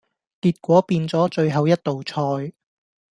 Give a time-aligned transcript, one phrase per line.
[0.41, 2.53] 結果變左最後一道菜